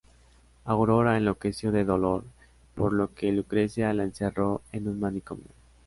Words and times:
Aurora 0.65 1.15
enloqueció 1.15 1.71
de 1.71 1.85
dolor, 1.85 2.23
por 2.73 2.91
lo 2.91 3.13
que 3.13 3.31
Lucrecia 3.31 3.93
la 3.93 4.01
encerró 4.01 4.63
en 4.71 4.87
un 4.87 4.99
manicomio. 4.99 5.51